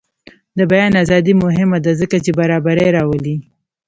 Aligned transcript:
د 0.57 0.59
بیان 0.71 0.93
ازادي 1.03 1.33
مهمه 1.43 1.77
ده 1.85 1.91
ځکه 2.01 2.17
چې 2.23 2.31
برابري 2.39 2.87
راولي. 2.97 3.37